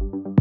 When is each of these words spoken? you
you 0.00 0.39